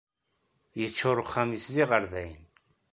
Yeččur 0.79 1.17
uxxam-is 1.23 1.65
d 1.73 1.75
iɣerdayen. 1.83 2.43